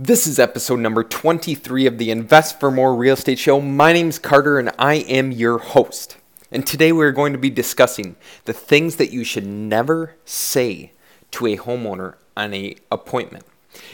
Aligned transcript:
This 0.00 0.28
is 0.28 0.38
episode 0.38 0.78
number 0.78 1.02
23 1.02 1.84
of 1.86 1.98
the 1.98 2.12
Invest 2.12 2.60
for 2.60 2.70
More 2.70 2.94
Real 2.94 3.14
Estate 3.14 3.40
Show. 3.40 3.60
My 3.60 3.92
name 3.92 4.10
is 4.10 4.20
Carter 4.20 4.56
and 4.56 4.70
I 4.78 4.94
am 4.94 5.32
your 5.32 5.58
host. 5.58 6.18
And 6.52 6.64
today 6.64 6.92
we're 6.92 7.10
going 7.10 7.32
to 7.32 7.38
be 7.38 7.50
discussing 7.50 8.14
the 8.44 8.52
things 8.52 8.94
that 8.94 9.10
you 9.10 9.24
should 9.24 9.44
never 9.44 10.14
say 10.24 10.92
to 11.32 11.46
a 11.46 11.56
homeowner 11.56 12.14
on 12.36 12.54
a 12.54 12.76
appointment. 12.92 13.44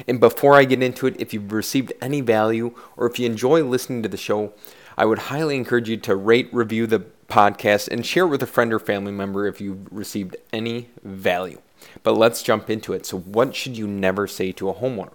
And 0.07 0.21
before 0.21 0.57
I 0.57 0.67
get 0.67 0.83
into 0.83 1.07
it, 1.07 1.19
if 1.19 1.33
you've 1.33 1.51
received 1.51 1.95
any 2.03 2.21
value 2.21 2.75
or 2.99 3.07
if 3.07 3.19
you 3.19 3.25
enjoy 3.25 3.65
listening 3.65 4.03
to 4.03 4.09
the 4.11 4.19
show, 4.19 4.53
I 4.99 5.07
would 5.07 5.21
highly 5.31 5.57
encourage 5.57 5.89
you 5.89 5.97
to 5.97 6.15
rate, 6.15 6.51
review 6.53 6.87
the 6.87 7.07
podcast, 7.29 7.89
and 7.89 8.05
share 8.05 8.25
it 8.25 8.29
with 8.29 8.43
a 8.43 8.47
friend 8.47 8.75
or 8.75 8.79
family 8.79 9.13
member 9.13 9.47
if 9.47 9.59
you've 9.59 9.91
received 9.91 10.37
any 10.53 10.91
value. 11.03 11.63
But 12.03 12.19
let's 12.19 12.43
jump 12.43 12.69
into 12.69 12.93
it. 12.93 13.07
So, 13.07 13.19
what 13.19 13.55
should 13.55 13.79
you 13.79 13.87
never 13.87 14.27
say 14.27 14.53
to 14.53 14.69
a 14.69 14.75
homeowner? 14.75 15.13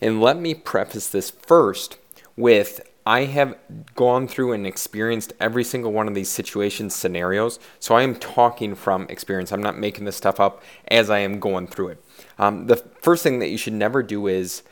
And 0.00 0.20
let 0.20 0.38
me 0.38 0.54
preface 0.54 1.08
this 1.08 1.30
first 1.30 1.98
with 2.36 2.80
I 3.06 3.24
have 3.24 3.56
gone 3.94 4.26
through 4.26 4.52
and 4.52 4.66
experienced 4.66 5.34
every 5.38 5.62
single 5.62 5.92
one 5.92 6.08
of 6.08 6.14
these 6.14 6.30
situations, 6.30 6.94
scenarios. 6.94 7.58
So 7.78 7.94
I 7.94 8.02
am 8.02 8.14
talking 8.14 8.74
from 8.74 9.06
experience. 9.10 9.52
I'm 9.52 9.62
not 9.62 9.78
making 9.78 10.06
this 10.06 10.16
stuff 10.16 10.40
up 10.40 10.62
as 10.88 11.10
I 11.10 11.18
am 11.18 11.38
going 11.38 11.66
through 11.66 11.88
it. 11.88 12.04
Um, 12.38 12.66
the 12.66 12.76
first 12.76 13.22
thing 13.22 13.40
that 13.40 13.48
you 13.48 13.58
should 13.58 13.74
never 13.74 14.02
do 14.02 14.26
is 14.26 14.62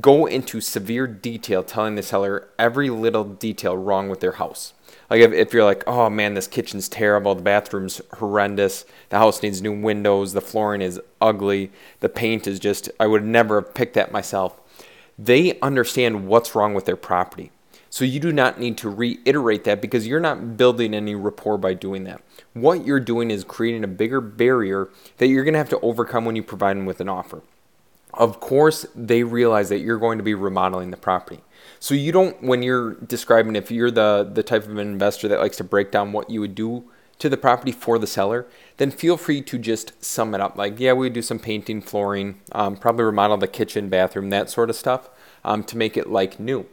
go 0.00 0.26
into 0.26 0.60
severe 0.60 1.06
detail 1.06 1.62
telling 1.62 1.94
the 1.94 2.02
seller 2.02 2.48
every 2.58 2.90
little 2.90 3.24
detail 3.24 3.76
wrong 3.76 4.08
with 4.08 4.20
their 4.20 4.32
house. 4.32 4.72
Like 5.10 5.20
if, 5.20 5.32
if 5.32 5.52
you're 5.52 5.64
like, 5.64 5.84
oh 5.86 6.08
man, 6.10 6.34
this 6.34 6.46
kitchen's 6.46 6.88
terrible, 6.88 7.34
the 7.34 7.42
bathroom's 7.42 8.00
horrendous, 8.14 8.84
the 9.10 9.18
house 9.18 9.42
needs 9.42 9.62
new 9.62 9.78
windows, 9.78 10.32
the 10.32 10.40
flooring 10.40 10.80
is 10.80 11.00
ugly, 11.20 11.70
the 12.00 12.08
paint 12.08 12.46
is 12.46 12.58
just, 12.58 12.90
I 12.98 13.06
would 13.06 13.24
never 13.24 13.60
have 13.60 13.74
picked 13.74 13.94
that 13.94 14.12
myself. 14.12 14.60
They 15.18 15.58
understand 15.60 16.26
what's 16.26 16.54
wrong 16.54 16.74
with 16.74 16.86
their 16.86 16.96
property. 16.96 17.50
So 17.90 18.04
you 18.04 18.18
do 18.18 18.32
not 18.32 18.58
need 18.58 18.76
to 18.78 18.90
reiterate 18.90 19.62
that 19.64 19.80
because 19.80 20.08
you're 20.08 20.18
not 20.18 20.56
building 20.56 20.94
any 20.94 21.14
rapport 21.14 21.58
by 21.58 21.74
doing 21.74 22.02
that. 22.04 22.20
What 22.52 22.84
you're 22.84 22.98
doing 22.98 23.30
is 23.30 23.44
creating 23.44 23.84
a 23.84 23.88
bigger 23.88 24.20
barrier 24.20 24.88
that 25.18 25.28
you're 25.28 25.44
going 25.44 25.54
to 25.54 25.58
have 25.58 25.68
to 25.68 25.78
overcome 25.80 26.24
when 26.24 26.34
you 26.34 26.42
provide 26.42 26.76
them 26.76 26.86
with 26.86 27.00
an 27.00 27.08
offer. 27.08 27.42
Of 28.16 28.40
course, 28.40 28.86
they 28.94 29.22
realize 29.22 29.68
that 29.68 29.80
you're 29.80 29.98
going 29.98 30.18
to 30.18 30.24
be 30.24 30.34
remodeling 30.34 30.90
the 30.90 30.96
property. 30.96 31.40
So 31.80 31.94
you 31.94 32.12
don't 32.12 32.42
when 32.42 32.62
you're 32.62 32.94
describing 32.94 33.56
if 33.56 33.70
you're 33.70 33.90
the 33.90 34.28
the 34.32 34.42
type 34.42 34.64
of 34.64 34.70
an 34.70 34.78
investor 34.78 35.28
that 35.28 35.40
likes 35.40 35.56
to 35.58 35.64
break 35.64 35.90
down 35.90 36.12
what 36.12 36.30
you 36.30 36.40
would 36.40 36.54
do 36.54 36.84
to 37.18 37.28
the 37.28 37.36
property 37.36 37.72
for 37.72 37.98
the 37.98 38.06
seller, 38.06 38.46
then 38.76 38.90
feel 38.90 39.16
free 39.16 39.40
to 39.40 39.58
just 39.58 40.02
sum 40.04 40.34
it 40.34 40.40
up. 40.40 40.56
Like, 40.56 40.80
yeah, 40.80 40.92
we 40.92 41.08
do 41.10 41.22
some 41.22 41.38
painting, 41.38 41.80
flooring, 41.80 42.40
um, 42.52 42.76
probably 42.76 43.04
remodel 43.04 43.36
the 43.36 43.46
kitchen, 43.46 43.88
bathroom, 43.88 44.30
that 44.30 44.50
sort 44.50 44.70
of 44.70 44.76
stuff 44.76 45.10
um, 45.44 45.62
to 45.64 45.76
make 45.76 45.96
it 45.96 46.10
like 46.10 46.40
new. 46.40 46.66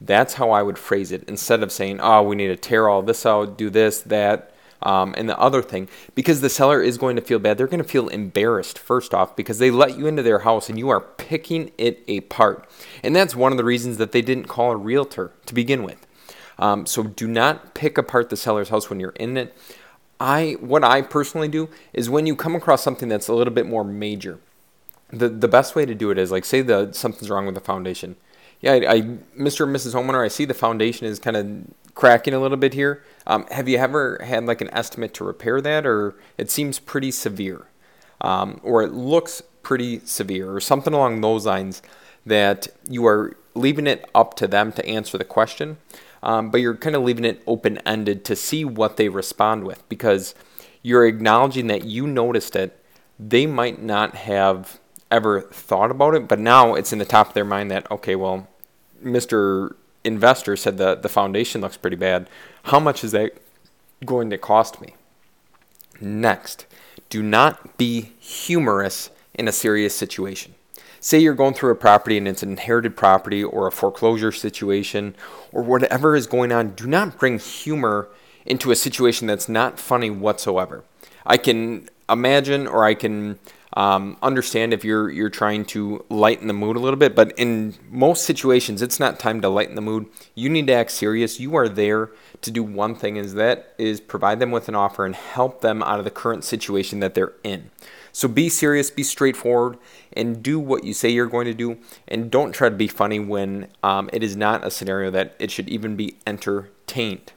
That's 0.00 0.34
how 0.34 0.50
I 0.50 0.62
would 0.62 0.78
phrase 0.78 1.12
it 1.12 1.24
instead 1.28 1.62
of 1.62 1.70
saying, 1.70 2.00
oh, 2.00 2.22
we 2.22 2.36
need 2.36 2.48
to 2.48 2.56
tear 2.56 2.88
all 2.88 3.02
this 3.02 3.24
out, 3.24 3.56
do 3.56 3.70
this, 3.70 4.00
that, 4.02 4.53
um, 4.84 5.14
and 5.16 5.28
the 5.28 5.38
other 5.38 5.62
thing, 5.62 5.88
because 6.14 6.40
the 6.40 6.50
seller 6.50 6.82
is 6.82 6.98
going 6.98 7.16
to 7.16 7.22
feel 7.22 7.38
bad, 7.38 7.58
they're 7.58 7.66
going 7.66 7.82
to 7.82 7.88
feel 7.88 8.08
embarrassed 8.08 8.78
first 8.78 9.14
off 9.14 9.34
because 9.34 9.58
they 9.58 9.70
let 9.70 9.98
you 9.98 10.06
into 10.06 10.22
their 10.22 10.40
house 10.40 10.68
and 10.68 10.78
you 10.78 10.90
are 10.90 11.00
picking 11.00 11.72
it 11.78 12.02
apart. 12.08 12.68
And 13.02 13.16
that's 13.16 13.34
one 13.34 13.52
of 13.52 13.58
the 13.58 13.64
reasons 13.64 13.96
that 13.96 14.12
they 14.12 14.22
didn't 14.22 14.44
call 14.44 14.72
a 14.72 14.76
realtor 14.76 15.32
to 15.46 15.54
begin 15.54 15.82
with. 15.82 16.06
Um, 16.58 16.86
so 16.86 17.02
do 17.02 17.26
not 17.26 17.74
pick 17.74 17.98
apart 17.98 18.30
the 18.30 18.36
seller's 18.36 18.68
house 18.68 18.88
when 18.88 19.00
you're 19.00 19.10
in 19.10 19.36
it. 19.36 19.56
I 20.20 20.56
what 20.60 20.84
I 20.84 21.02
personally 21.02 21.48
do 21.48 21.68
is 21.92 22.08
when 22.08 22.26
you 22.26 22.36
come 22.36 22.54
across 22.54 22.82
something 22.82 23.08
that's 23.08 23.26
a 23.26 23.34
little 23.34 23.52
bit 23.52 23.66
more 23.66 23.82
major, 23.82 24.38
the 25.10 25.28
the 25.28 25.48
best 25.48 25.74
way 25.74 25.84
to 25.84 25.94
do 25.94 26.10
it 26.10 26.18
is 26.18 26.30
like 26.30 26.44
say 26.44 26.62
the 26.62 26.92
something's 26.92 27.30
wrong 27.30 27.46
with 27.46 27.56
the 27.56 27.60
foundation. 27.60 28.16
Yeah, 28.60 28.72
I, 28.72 28.76
I 28.76 29.00
Mr. 29.36 29.64
and 29.64 29.74
Mrs. 29.74 29.94
Homeowner, 29.94 30.24
I 30.24 30.28
see 30.28 30.44
the 30.44 30.54
foundation 30.54 31.06
is 31.06 31.18
kind 31.18 31.36
of 31.36 31.46
cracking 31.94 32.34
a 32.34 32.40
little 32.40 32.56
bit 32.56 32.74
here. 32.74 33.02
Um, 33.26 33.46
have 33.50 33.68
you 33.68 33.78
ever 33.78 34.20
had 34.22 34.46
like 34.46 34.60
an 34.60 34.70
estimate 34.72 35.14
to 35.14 35.24
repair 35.24 35.60
that, 35.60 35.86
or 35.86 36.14
it 36.36 36.50
seems 36.50 36.78
pretty 36.78 37.10
severe, 37.10 37.66
um, 38.20 38.60
or 38.62 38.82
it 38.82 38.92
looks 38.92 39.42
pretty 39.62 40.00
severe, 40.00 40.54
or 40.54 40.60
something 40.60 40.92
along 40.92 41.20
those 41.20 41.46
lines 41.46 41.82
that 42.26 42.68
you 42.88 43.06
are 43.06 43.36
leaving 43.54 43.86
it 43.86 44.08
up 44.14 44.34
to 44.34 44.46
them 44.46 44.72
to 44.72 44.86
answer 44.86 45.16
the 45.16 45.24
question, 45.24 45.78
um, 46.22 46.50
but 46.50 46.60
you're 46.60 46.76
kind 46.76 46.96
of 46.96 47.02
leaving 47.02 47.24
it 47.24 47.42
open 47.46 47.78
ended 47.86 48.24
to 48.24 48.34
see 48.34 48.64
what 48.64 48.96
they 48.96 49.08
respond 49.08 49.64
with 49.64 49.86
because 49.88 50.34
you're 50.82 51.06
acknowledging 51.06 51.66
that 51.68 51.84
you 51.84 52.06
noticed 52.06 52.56
it. 52.56 52.82
They 53.18 53.46
might 53.46 53.80
not 53.80 54.14
have 54.16 54.80
ever 55.10 55.42
thought 55.42 55.90
about 55.90 56.14
it, 56.14 56.26
but 56.26 56.38
now 56.38 56.74
it's 56.74 56.92
in 56.92 56.98
the 56.98 57.04
top 57.04 57.28
of 57.28 57.34
their 57.34 57.44
mind 57.44 57.70
that, 57.70 57.88
okay, 57.90 58.16
well, 58.16 58.48
Mr 59.02 59.76
investor 60.04 60.56
said 60.56 60.78
the, 60.78 60.94
the 60.94 61.08
foundation 61.08 61.60
looks 61.60 61.76
pretty 61.76 61.96
bad. 61.96 62.28
How 62.64 62.78
much 62.78 63.02
is 63.02 63.12
that 63.12 63.32
going 64.04 64.30
to 64.30 64.38
cost 64.38 64.80
me? 64.80 64.94
Next, 66.00 66.66
do 67.08 67.22
not 67.22 67.76
be 67.76 68.12
humorous 68.18 69.10
in 69.34 69.48
a 69.48 69.52
serious 69.52 69.94
situation. 69.96 70.54
Say 71.00 71.18
you're 71.18 71.34
going 71.34 71.54
through 71.54 71.72
a 71.72 71.76
property 71.76 72.16
and 72.16 72.26
it's 72.26 72.42
an 72.42 72.50
inherited 72.50 72.96
property 72.96 73.44
or 73.44 73.66
a 73.66 73.72
foreclosure 73.72 74.32
situation 74.32 75.14
or 75.52 75.62
whatever 75.62 76.16
is 76.16 76.26
going 76.26 76.50
on. 76.50 76.70
Do 76.70 76.86
not 76.86 77.18
bring 77.18 77.38
humor 77.38 78.08
into 78.46 78.70
a 78.70 78.76
situation 78.76 79.26
that's 79.26 79.48
not 79.48 79.78
funny 79.78 80.10
whatsoever. 80.10 80.82
I 81.26 81.36
can 81.36 81.88
imagine 82.08 82.66
or 82.66 82.84
I 82.84 82.94
can 82.94 83.38
um, 83.74 84.16
understand 84.22 84.72
if 84.72 84.84
you're 84.84 85.10
you're 85.10 85.28
trying 85.28 85.64
to 85.66 86.04
lighten 86.08 86.46
the 86.46 86.54
mood 86.54 86.76
a 86.76 86.80
little 86.80 86.98
bit, 86.98 87.14
but 87.14 87.32
in 87.36 87.74
most 87.90 88.24
situations, 88.24 88.82
it's 88.82 89.00
not 89.00 89.18
time 89.18 89.40
to 89.40 89.48
lighten 89.48 89.74
the 89.74 89.80
mood. 89.80 90.06
You 90.34 90.48
need 90.48 90.68
to 90.68 90.72
act 90.72 90.92
serious. 90.92 91.40
You 91.40 91.56
are 91.56 91.68
there 91.68 92.10
to 92.40 92.50
do 92.50 92.62
one 92.62 92.94
thing, 92.94 93.16
is 93.16 93.34
that 93.34 93.74
is 93.76 94.00
provide 94.00 94.38
them 94.38 94.52
with 94.52 94.68
an 94.68 94.76
offer 94.76 95.04
and 95.04 95.16
help 95.16 95.60
them 95.60 95.82
out 95.82 95.98
of 95.98 96.04
the 96.04 96.10
current 96.10 96.44
situation 96.44 97.00
that 97.00 97.14
they're 97.14 97.34
in. 97.42 97.70
So 98.12 98.28
be 98.28 98.48
serious, 98.48 98.92
be 98.92 99.02
straightforward, 99.02 99.76
and 100.12 100.40
do 100.40 100.60
what 100.60 100.84
you 100.84 100.94
say 100.94 101.08
you're 101.08 101.26
going 101.26 101.46
to 101.46 101.54
do. 101.54 101.78
And 102.06 102.30
don't 102.30 102.52
try 102.52 102.68
to 102.68 102.76
be 102.76 102.86
funny 102.86 103.18
when 103.18 103.66
um, 103.82 104.08
it 104.12 104.22
is 104.22 104.36
not 104.36 104.64
a 104.64 104.70
scenario 104.70 105.10
that 105.10 105.34
it 105.40 105.50
should 105.50 105.68
even 105.68 105.96
be 105.96 106.16
entertained. 106.24 107.32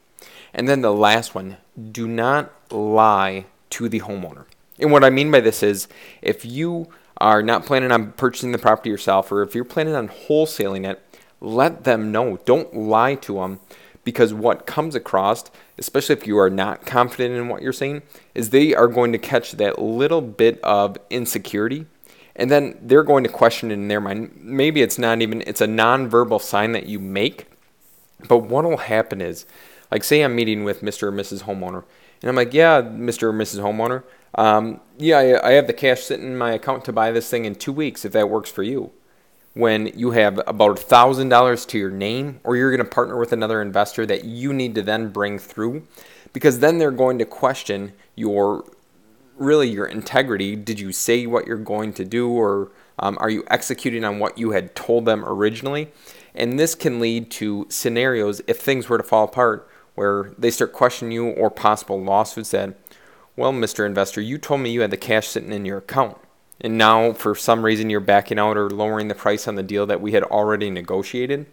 And 0.53 0.69
then 0.69 0.81
the 0.81 0.93
last 0.93 1.33
one 1.33 1.57
do 1.91 2.07
not 2.07 2.53
lie 2.71 3.45
to 3.71 3.89
the 3.89 4.01
homeowner. 4.01 4.45
And 4.79 4.91
what 4.91 5.03
I 5.03 5.09
mean 5.09 5.31
by 5.31 5.39
this 5.39 5.63
is 5.63 5.87
if 6.21 6.45
you 6.45 6.87
are 7.19 7.41
not 7.41 7.65
planning 7.65 7.91
on 7.91 8.11
purchasing 8.13 8.51
the 8.51 8.57
property 8.57 8.89
yourself 8.89 9.31
or 9.31 9.41
if 9.41 9.55
you're 9.55 9.65
planning 9.65 9.95
on 9.95 10.07
wholesaling 10.07 10.87
it, 10.89 11.01
let 11.41 11.83
them 11.83 12.11
know. 12.11 12.37
Don't 12.45 12.75
lie 12.75 13.15
to 13.15 13.35
them 13.35 13.59
because 14.03 14.33
what 14.33 14.65
comes 14.65 14.95
across, 14.95 15.45
especially 15.77 16.15
if 16.15 16.27
you 16.27 16.37
are 16.37 16.49
not 16.49 16.85
confident 16.85 17.35
in 17.35 17.49
what 17.49 17.61
you're 17.61 17.73
saying, 17.73 18.03
is 18.33 18.49
they 18.49 18.73
are 18.73 18.87
going 18.87 19.11
to 19.11 19.17
catch 19.17 19.53
that 19.53 19.79
little 19.79 20.21
bit 20.21 20.59
of 20.61 20.97
insecurity 21.09 21.85
and 22.37 22.51
then 22.51 22.77
they're 22.81 23.03
going 23.03 23.23
to 23.23 23.29
question 23.29 23.71
it 23.71 23.73
in 23.73 23.87
their 23.87 23.99
mind. 23.99 24.31
Maybe 24.41 24.81
it's 24.81 24.99
not 24.99 25.21
even 25.21 25.41
it's 25.47 25.61
a 25.61 25.67
nonverbal 25.67 26.39
sign 26.39 26.71
that 26.73 26.85
you 26.85 26.99
make. 26.99 27.47
But 28.27 28.39
what 28.39 28.63
will 28.63 28.77
happen 28.77 29.21
is 29.21 29.45
like 29.91 30.03
say 30.03 30.21
I'm 30.21 30.35
meeting 30.35 30.63
with 30.63 30.81
Mr. 30.81 31.03
or 31.03 31.11
Mrs. 31.11 31.43
homeowner 31.43 31.83
and 32.21 32.29
I'm 32.29 32.35
like, 32.35 32.53
"Yeah, 32.53 32.81
Mr. 32.81 33.23
or 33.23 33.33
Mrs. 33.33 33.59
homeowner, 33.59 34.03
um, 34.35 34.81
yeah, 34.97 35.17
I, 35.17 35.49
I 35.49 35.51
have 35.53 35.67
the 35.67 35.73
cash 35.73 36.01
sitting 36.01 36.27
in 36.27 36.37
my 36.37 36.51
account 36.51 36.85
to 36.85 36.93
buy 36.93 37.11
this 37.11 37.29
thing 37.29 37.45
in 37.45 37.55
two 37.55 37.73
weeks 37.73 38.05
if 38.05 38.11
that 38.13 38.29
works 38.29 38.51
for 38.51 38.63
you. 38.63 38.91
When 39.53 39.87
you 39.97 40.11
have 40.11 40.39
about 40.45 40.77
$1,000 40.77 41.67
to 41.67 41.77
your 41.79 41.89
name, 41.89 42.39
or 42.43 42.55
you're 42.55 42.69
going 42.69 42.87
to 42.87 42.89
partner 42.89 43.17
with 43.17 43.33
another 43.33 43.61
investor 43.61 44.05
that 44.05 44.23
you 44.23 44.53
need 44.53 44.75
to 44.75 44.83
then 44.83 45.09
bring 45.09 45.39
through, 45.39 45.87
because 46.31 46.59
then 46.59 46.77
they're 46.77 46.91
going 46.91 47.17
to 47.17 47.25
question 47.25 47.93
your 48.15 48.63
really 49.35 49.69
your 49.69 49.85
integrity. 49.85 50.55
Did 50.55 50.79
you 50.79 50.91
say 50.91 51.25
what 51.25 51.47
you're 51.47 51.57
going 51.57 51.93
to 51.93 52.05
do, 52.05 52.29
or 52.29 52.71
um, 52.99 53.17
are 53.19 53.29
you 53.29 53.43
executing 53.49 54.03
on 54.03 54.19
what 54.19 54.37
you 54.37 54.51
had 54.51 54.75
told 54.75 55.05
them 55.05 55.25
originally? 55.25 55.89
And 56.35 56.59
this 56.59 56.75
can 56.75 56.99
lead 56.99 57.31
to 57.31 57.65
scenarios 57.69 58.41
if 58.45 58.59
things 58.59 58.87
were 58.89 58.97
to 58.97 59.03
fall 59.03 59.23
apart 59.23 59.67
where 59.97 60.31
they 60.37 60.51
start 60.51 60.73
questioning 60.73 61.11
you 61.11 61.29
or 61.29 61.49
possible 61.49 61.99
lawsuits 61.99 62.51
that 62.51 62.77
well, 63.37 63.53
Mr. 63.53 63.85
Investor, 63.85 64.19
you 64.19 64.39
told 64.39 64.61
me 64.61 64.71
you 64.71 64.81
had 64.81 64.91
the 64.91 64.97
cash 64.97 65.27
sitting 65.27 65.53
in 65.53 65.63
your 65.63 65.77
account. 65.77 66.17
And 66.59 66.75
now, 66.75 67.13
for 67.13 67.35
some 67.35 67.63
reason, 67.63 67.91
you're 67.91 67.99
backing 67.99 68.39
out 68.39 68.57
or 68.57 68.67
lowering 68.67 69.09
the 69.09 69.15
price 69.15 69.47
on 69.47 69.53
the 69.53 69.63
deal 69.63 69.85
that 69.85 70.01
we 70.01 70.13
had 70.13 70.23
already 70.23 70.71
negotiated. 70.71 71.45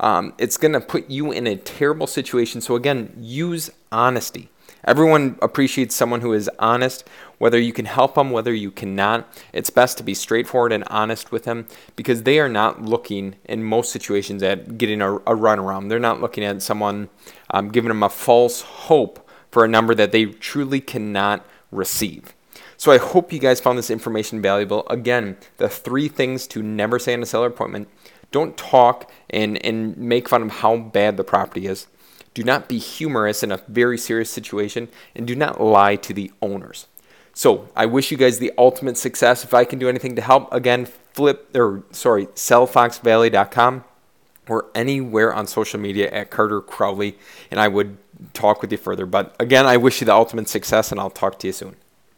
Um, 0.00 0.34
it's 0.36 0.56
going 0.56 0.72
to 0.72 0.80
put 0.80 1.08
you 1.08 1.30
in 1.30 1.46
a 1.46 1.54
terrible 1.54 2.08
situation. 2.08 2.60
So, 2.60 2.74
again, 2.74 3.14
use 3.16 3.70
honesty. 3.92 4.50
Everyone 4.84 5.38
appreciates 5.40 5.94
someone 5.94 6.22
who 6.22 6.32
is 6.32 6.50
honest, 6.58 7.06
whether 7.38 7.58
you 7.58 7.72
can 7.72 7.84
help 7.84 8.14
them, 8.14 8.30
whether 8.30 8.52
you 8.52 8.72
cannot. 8.72 9.28
It's 9.52 9.70
best 9.70 9.96
to 9.98 10.02
be 10.02 10.14
straightforward 10.14 10.72
and 10.72 10.82
honest 10.88 11.30
with 11.30 11.44
them 11.44 11.66
because 11.94 12.24
they 12.24 12.40
are 12.40 12.48
not 12.48 12.82
looking 12.82 13.36
in 13.44 13.62
most 13.62 13.92
situations 13.92 14.42
at 14.42 14.76
getting 14.78 15.02
a, 15.02 15.16
a 15.16 15.36
runaround. 15.36 15.88
They're 15.88 15.98
not 15.98 16.20
looking 16.20 16.42
at 16.42 16.62
someone 16.62 17.10
um, 17.50 17.70
giving 17.70 17.88
them 17.88 18.02
a 18.02 18.08
false 18.08 18.62
hope 18.62 19.27
for 19.50 19.64
a 19.64 19.68
number 19.68 19.94
that 19.94 20.12
they 20.12 20.26
truly 20.26 20.80
cannot 20.80 21.46
receive. 21.70 22.34
So 22.76 22.92
I 22.92 22.98
hope 22.98 23.32
you 23.32 23.38
guys 23.38 23.60
found 23.60 23.76
this 23.76 23.90
information 23.90 24.40
valuable. 24.40 24.86
Again, 24.88 25.36
the 25.56 25.68
three 25.68 26.08
things 26.08 26.46
to 26.48 26.62
never 26.62 26.98
say 26.98 27.12
in 27.12 27.22
a 27.22 27.26
seller 27.26 27.48
appointment 27.48 27.88
don't 28.30 28.56
talk 28.56 29.10
and, 29.30 29.64
and 29.64 29.96
make 29.96 30.28
fun 30.28 30.42
of 30.42 30.50
how 30.50 30.76
bad 30.76 31.16
the 31.16 31.24
property 31.24 31.66
is. 31.66 31.86
Do 32.34 32.44
not 32.44 32.68
be 32.68 32.78
humorous 32.78 33.42
in 33.42 33.50
a 33.50 33.62
very 33.68 33.98
serious 33.98 34.30
situation, 34.30 34.88
and 35.16 35.26
do 35.26 35.34
not 35.34 35.60
lie 35.60 35.96
to 35.96 36.12
the 36.12 36.30
owners. 36.40 36.86
So 37.32 37.68
I 37.74 37.86
wish 37.86 38.10
you 38.10 38.16
guys 38.16 38.38
the 38.38 38.52
ultimate 38.58 38.96
success. 38.96 39.44
If 39.44 39.54
I 39.54 39.64
can 39.64 39.78
do 39.78 39.88
anything 39.88 40.14
to 40.16 40.22
help, 40.22 40.52
again, 40.52 40.86
flip 40.86 41.56
or 41.56 41.84
sorry, 41.90 42.26
sellfoxvalley.com 42.26 43.84
or 44.48 44.66
anywhere 44.74 45.32
on 45.32 45.46
social 45.46 45.80
media 45.80 46.10
at 46.10 46.30
Carter 46.30 46.60
Crowley, 46.60 47.18
and 47.50 47.60
I 47.60 47.68
would 47.68 47.98
talk 48.32 48.62
with 48.62 48.72
you 48.72 48.78
further. 48.78 49.06
But 49.06 49.34
again, 49.38 49.66
I 49.66 49.76
wish 49.76 50.00
you 50.00 50.04
the 50.06 50.14
ultimate 50.14 50.48
success, 50.48 50.90
and 50.90 51.00
I'll 51.00 51.10
talk 51.10 51.38
to 51.40 51.46
you 51.46 51.52
soon. 51.52 51.76